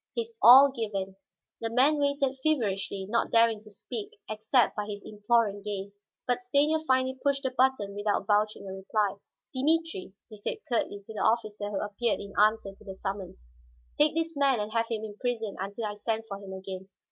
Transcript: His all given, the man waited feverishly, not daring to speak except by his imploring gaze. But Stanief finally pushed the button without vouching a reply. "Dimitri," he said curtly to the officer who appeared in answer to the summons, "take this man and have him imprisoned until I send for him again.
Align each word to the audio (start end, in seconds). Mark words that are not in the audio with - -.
His 0.15 0.35
all 0.41 0.71
given, 0.71 1.15
the 1.59 1.69
man 1.69 1.99
waited 1.99 2.39
feverishly, 2.41 3.05
not 3.05 3.29
daring 3.29 3.61
to 3.61 3.69
speak 3.69 4.19
except 4.27 4.75
by 4.75 4.87
his 4.87 5.03
imploring 5.05 5.61
gaze. 5.61 5.99
But 6.25 6.41
Stanief 6.41 6.85
finally 6.87 7.19
pushed 7.21 7.43
the 7.43 7.51
button 7.51 7.93
without 7.93 8.25
vouching 8.25 8.67
a 8.67 8.73
reply. 8.73 9.17
"Dimitri," 9.53 10.15
he 10.27 10.37
said 10.37 10.57
curtly 10.67 11.03
to 11.05 11.13
the 11.13 11.21
officer 11.21 11.69
who 11.69 11.79
appeared 11.81 12.19
in 12.19 12.33
answer 12.35 12.73
to 12.73 12.83
the 12.83 12.95
summons, 12.95 13.45
"take 13.99 14.15
this 14.15 14.35
man 14.35 14.59
and 14.59 14.71
have 14.71 14.87
him 14.87 15.03
imprisoned 15.03 15.59
until 15.61 15.85
I 15.85 15.93
send 15.93 16.23
for 16.27 16.39
him 16.39 16.51
again. 16.51 16.89